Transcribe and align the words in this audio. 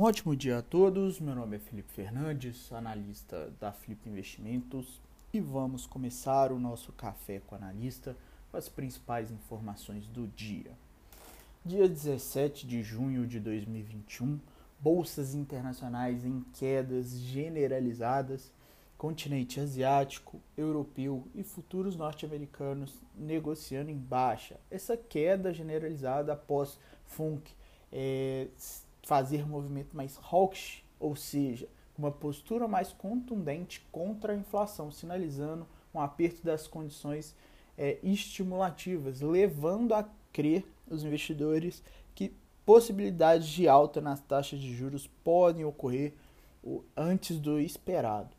Um 0.00 0.04
ótimo 0.04 0.34
dia 0.34 0.56
a 0.56 0.62
todos. 0.62 1.20
Meu 1.20 1.34
nome 1.34 1.56
é 1.56 1.58
Felipe 1.58 1.92
Fernandes, 1.92 2.72
analista 2.72 3.52
da 3.60 3.70
Flip 3.70 4.08
Investimentos, 4.08 4.98
e 5.30 5.38
vamos 5.40 5.84
começar 5.84 6.52
o 6.52 6.58
nosso 6.58 6.90
café 6.92 7.42
com 7.46 7.54
analista 7.54 8.16
com 8.50 8.56
as 8.56 8.66
principais 8.66 9.30
informações 9.30 10.06
do 10.06 10.26
dia. 10.28 10.70
Dia 11.66 11.86
17 11.86 12.66
de 12.66 12.82
junho 12.82 13.26
de 13.26 13.38
2021, 13.40 14.40
bolsas 14.80 15.34
internacionais 15.34 16.24
em 16.24 16.40
quedas 16.54 17.10
generalizadas, 17.18 18.50
continente 18.96 19.60
asiático, 19.60 20.40
europeu 20.56 21.28
e 21.34 21.42
futuros 21.42 21.94
norte-americanos 21.94 23.02
negociando 23.14 23.90
em 23.90 23.98
baixa. 23.98 24.58
Essa 24.70 24.96
queda 24.96 25.52
generalizada 25.52 26.32
após 26.32 26.78
FUNC 27.04 27.52
é, 27.92 28.46
fazer 29.02 29.46
movimento 29.46 29.96
mais 29.96 30.18
hawkish, 30.30 30.84
ou 30.98 31.16
seja, 31.16 31.68
uma 31.96 32.10
postura 32.10 32.66
mais 32.66 32.92
contundente 32.92 33.86
contra 33.92 34.32
a 34.32 34.36
inflação, 34.36 34.90
sinalizando 34.90 35.66
um 35.94 36.00
aperto 36.00 36.42
das 36.44 36.66
condições 36.66 37.34
é, 37.76 37.98
estimulativas, 38.02 39.20
levando 39.20 39.94
a 39.94 40.08
crer 40.32 40.64
os 40.88 41.04
investidores 41.04 41.82
que 42.14 42.32
possibilidades 42.64 43.48
de 43.48 43.68
alta 43.68 44.00
nas 44.00 44.20
taxas 44.20 44.60
de 44.60 44.74
juros 44.74 45.06
podem 45.24 45.64
ocorrer 45.64 46.14
antes 46.96 47.38
do 47.38 47.58
esperado. 47.58 48.30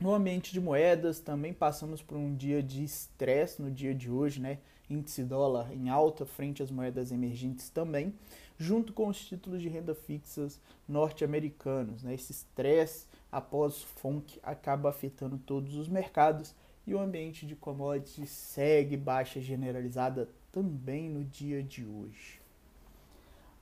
No 0.00 0.14
ambiente 0.14 0.52
de 0.52 0.60
moedas, 0.60 1.20
também 1.20 1.52
passamos 1.52 2.00
por 2.00 2.16
um 2.16 2.34
dia 2.34 2.62
de 2.62 2.82
estresse 2.82 3.60
no 3.60 3.70
dia 3.70 3.94
de 3.94 4.10
hoje, 4.10 4.40
né? 4.40 4.58
Índice 4.90 5.22
dólar 5.22 5.72
em 5.72 5.88
alta 5.88 6.26
frente 6.26 6.62
às 6.62 6.70
moedas 6.70 7.12
emergentes 7.12 7.70
também, 7.70 8.12
junto 8.58 8.92
com 8.92 9.08
os 9.08 9.24
títulos 9.24 9.62
de 9.62 9.68
renda 9.68 9.94
fixas 9.94 10.60
norte-americanos. 10.88 12.02
Né? 12.02 12.14
Esse 12.14 12.32
estresse 12.32 13.06
após 13.30 13.82
FONC 13.82 14.40
acaba 14.42 14.90
afetando 14.90 15.38
todos 15.38 15.76
os 15.76 15.88
mercados 15.88 16.54
e 16.86 16.94
o 16.94 16.98
ambiente 16.98 17.46
de 17.46 17.54
commodities 17.54 18.30
segue 18.30 18.96
baixa 18.96 19.40
generalizada 19.40 20.28
também 20.50 21.08
no 21.08 21.24
dia 21.24 21.62
de 21.62 21.86
hoje. 21.86 22.40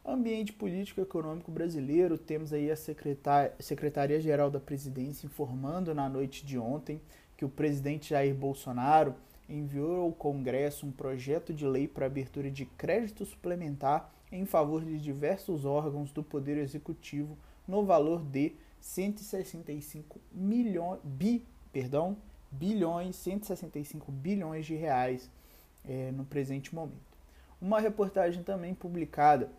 Ambiente 0.05 0.55
político 0.55 1.03
econômico 1.03 1.51
brasileiro, 1.51 2.17
temos 2.17 2.55
aí 2.55 2.70
a 2.70 2.77
Secretaria-Geral 3.59 4.51
da 4.51 4.59
Presidência 4.59 5.27
informando 5.27 5.95
na 5.95 6.09
noite 6.09 6.47
de 6.47 6.59
ontem 6.59 6.98
que 7.37 7.45
o 7.45 7.48
presidente 7.48 8.11
Jair 8.11 8.35
Bolsonaro 8.35 9.15
enviou 9.49 10.03
ao 10.03 10.13
Congresso 10.13 10.87
um 10.87 10.93
projeto 10.93 11.55
de 11.55 11.67
lei 11.67 11.89
para 11.89 12.07
abertura 12.07 12.51
de 12.51 12.67
crédito 12.67 13.25
suplementar 13.25 14.13
em 14.31 14.45
favor 14.45 14.85
de 14.85 14.99
diversos 14.99 15.65
órgãos 15.65 16.13
do 16.13 16.23
Poder 16.23 16.59
Executivo 16.59 17.37
no 17.67 17.85
valor 17.85 18.23
de 18.23 18.53
165 18.81 20.21
milhões, 20.31 21.01
bi, 21.03 21.45
perdão, 21.73 22.17
bilhões, 22.51 23.17
165 23.17 24.11
bilhões 24.13 24.67
de 24.67 24.75
reais 24.75 25.31
é, 25.85 26.11
no 26.13 26.25
presente 26.25 26.75
momento. 26.75 27.09
Uma 27.61 27.81
reportagem 27.81 28.43
também 28.43 28.75
publicada 28.75 29.51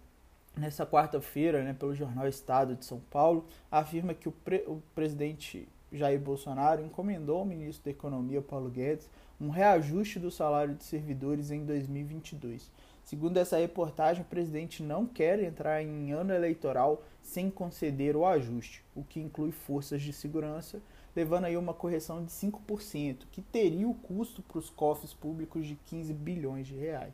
nessa 0.56 0.86
quarta-feira, 0.86 1.64
né, 1.64 1.74
pelo 1.74 1.94
jornal 1.94 2.28
Estado 2.28 2.76
de 2.76 2.86
São 2.86 3.00
Paulo, 3.12 3.46
afirma 3.72 4.14
que 4.14 4.28
o, 4.28 4.32
pre 4.32 4.64
o 4.68 4.82
presidente 4.94 5.68
Jair 5.92 6.20
Bolsonaro 6.20 6.84
encomendou 6.84 7.40
ao 7.40 7.46
ministro 7.46 7.86
da 7.86 7.92
Economia, 7.92 8.42
Paulo 8.42 8.70
Guedes, 8.70 9.10
um 9.40 9.50
reajuste 9.50 10.20
do 10.20 10.30
salário 10.30 10.76
de 10.76 10.84
servidores 10.84 11.50
em 11.52 11.66
2022. 11.66 12.70
Segundo 13.04 13.38
essa 13.38 13.58
reportagem, 13.58 14.22
o 14.22 14.26
presidente 14.26 14.84
não 14.84 15.06
quer 15.06 15.42
entrar 15.42 15.82
em 15.82 16.12
ano 16.12 16.32
eleitoral 16.32 17.02
sem 17.24 17.50
conceder 17.50 18.16
o 18.16 18.26
ajuste, 18.26 18.84
o 18.96 19.04
que 19.04 19.20
inclui 19.20 19.52
forças 19.52 20.02
de 20.02 20.14
segurança, 20.14 20.80
levando 21.16 21.46
aí 21.46 21.58
uma 21.58 21.74
correção 21.74 22.24
de 22.24 22.32
5%, 22.32 23.26
que 23.32 23.42
teria 23.42 23.88
o 23.88 23.96
custo 23.96 24.44
para 24.44 24.60
os 24.60 24.70
cofres 24.70 25.12
públicos 25.12 25.66
de 25.66 25.76
15 25.88 26.14
bilhões 26.14 26.68
de 26.68 26.76
reais. 26.76 27.14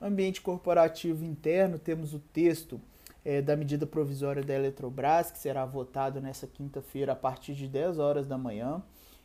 Ambiente 0.00 0.40
corporativo 0.40 1.24
interno, 1.24 1.78
temos 1.78 2.12
o 2.12 2.18
texto 2.18 2.80
é, 3.24 3.42
da 3.42 3.56
medida 3.56 3.86
provisória 3.86 4.42
da 4.42 4.54
Eletrobras, 4.54 5.30
que 5.30 5.38
será 5.38 5.64
votado 5.64 6.20
nessa 6.20 6.46
quinta-feira 6.46 7.12
a 7.12 7.16
partir 7.16 7.54
de 7.54 7.68
10 7.68 7.98
horas 7.98 8.26
da 8.26 8.38
manhã. 8.38 8.82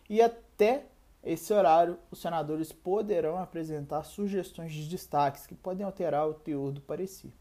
E 0.09 0.21
até 0.21 0.85
esse 1.23 1.53
horário, 1.53 1.97
os 2.11 2.19
senadores 2.19 2.71
poderão 2.71 3.37
apresentar 3.37 4.03
sugestões 4.03 4.73
de 4.73 4.89
destaques 4.89 5.47
que 5.47 5.55
podem 5.55 5.85
alterar 5.85 6.27
o 6.27 6.33
teor 6.33 6.71
do 6.71 6.81
parecer. 6.81 7.31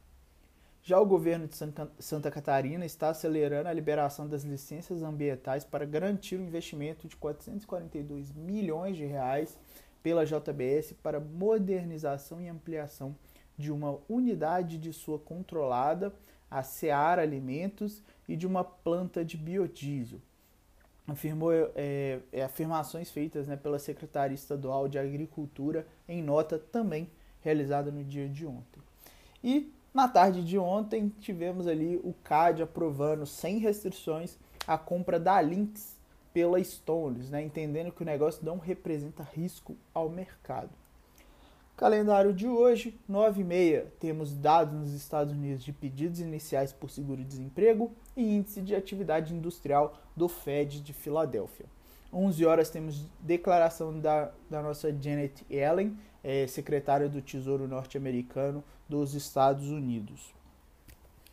Já 0.85 0.99
o 0.99 1.07
governo 1.07 1.47
de 1.47 1.57
Santa 2.01 2.31
Catarina 2.31 2.85
está 2.85 3.09
acelerando 3.09 3.69
a 3.69 3.73
liberação 3.73 4.27
das 4.29 4.43
licenças 4.43 5.03
ambientais 5.03 5.65
para 5.65 5.85
garantir 5.85 6.37
o 6.37 6.43
investimento 6.43 7.07
de 7.07 7.17
442 7.17 8.33
milhões 8.33 8.97
de 8.97 9.05
reais 9.05 9.57
pela 10.03 10.27
JBS 10.27 10.93
para 11.01 11.21
modernização 11.21 12.41
e 12.41 12.49
ampliação 12.49 13.15
de 13.57 13.71
uma 13.71 13.99
unidade 14.09 14.77
de 14.77 14.93
sua 14.93 15.21
controlada, 15.21 16.13
a 16.53 16.63
Seara 16.63 17.23
Alimentos, 17.23 18.03
e 18.29 18.37
de 18.37 18.47
uma 18.47 18.65
planta 18.65 19.25
de 19.25 19.37
biodiesel. 19.37 20.21
Afirmou 21.07 21.53
é, 21.75 22.21
afirmações 22.45 23.11
feitas 23.11 23.49
né, 23.49 23.57
pela 23.57 23.79
Secretaria 23.79 24.35
Estadual 24.35 24.89
de 24.89 24.99
Agricultura 24.99 25.87
em 26.09 26.23
nota 26.23 26.59
também 26.59 27.11
realizada 27.41 27.91
no 27.91 28.05
dia 28.05 28.29
de 28.29 28.47
ontem. 28.47 28.81
E 29.43 29.73
na 29.93 30.09
tarde 30.09 30.45
de 30.45 30.57
ontem 30.57 31.13
tivemos 31.21 31.67
ali 31.67 31.97
o 32.05 32.15
CAD 32.25 32.63
aprovando 32.63 33.27
sem 33.27 33.59
restrições 33.59 34.39
a 34.67 34.79
compra 34.79 35.19
da 35.19 35.41
Lynx 35.41 35.99
pela 36.33 36.63
Stones, 36.63 37.31
né, 37.31 37.43
entendendo 37.43 37.93
que 37.93 38.03
o 38.03 38.07
negócio 38.07 38.45
não 38.45 38.59
representa 38.59 39.23
risco 39.23 39.77
ao 39.93 40.09
mercado. 40.09 40.71
Calendário 41.83 42.33
de 42.33 42.47
hoje, 42.47 42.97
9 43.09 43.41
e 43.41 43.45
meia, 43.45 43.93
temos 43.99 44.37
dados 44.37 44.73
nos 44.73 44.93
Estados 44.93 45.33
Unidos 45.33 45.65
de 45.65 45.73
pedidos 45.73 46.21
iniciais 46.21 46.73
por 46.73 46.89
seguro-desemprego 46.89 47.91
e 48.17 48.37
índice 48.37 48.63
de 48.63 48.73
atividade 48.73 49.35
industrial 49.35 49.99
do 50.15 50.29
Fed 50.29 50.81
de 50.81 50.93
Filadélfia. 50.93 51.67
11 52.13 52.47
horas 52.47 52.71
temos 52.71 53.05
declaração 53.19 53.99
da, 53.99 54.31
da 54.49 54.63
nossa 54.63 54.93
Janet 54.93 55.45
Yellen, 55.51 55.99
é, 56.23 56.47
secretária 56.47 57.09
do 57.09 57.21
Tesouro 57.21 57.67
norte-americano 57.67 58.63
dos 58.89 59.15
Estados 59.15 59.69
Unidos. 59.69 60.33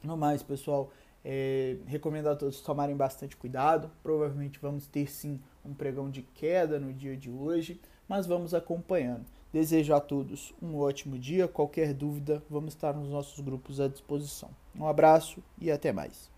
No 0.04 0.18
mais, 0.18 0.42
pessoal, 0.42 0.92
é, 1.24 1.76
recomendo 1.86 2.28
a 2.28 2.36
todos 2.36 2.60
tomarem 2.60 2.96
bastante 2.96 3.38
cuidado. 3.38 3.92
Provavelmente 4.02 4.58
vamos 4.60 4.88
ter 4.88 5.12
sim 5.12 5.40
um 5.64 5.76
pregão 5.76 6.10
de 6.10 6.24
queda 6.24 6.80
no 6.80 6.92
dia 6.92 7.16
de 7.16 7.30
hoje, 7.30 7.80
mas 8.08 8.26
vamos 8.26 8.56
acompanhando. 8.56 9.28
Desejo 9.52 9.96
a 9.96 10.00
todos 10.00 10.54
um 10.62 10.78
ótimo 10.78 11.18
dia. 11.18 11.48
Qualquer 11.48 11.94
dúvida, 11.94 12.44
vamos 12.50 12.74
estar 12.74 12.94
nos 12.94 13.10
nossos 13.10 13.40
grupos 13.40 13.80
à 13.80 13.88
disposição. 13.88 14.50
Um 14.76 14.88
abraço 14.88 15.42
e 15.60 15.72
até 15.72 15.92
mais. 15.92 16.30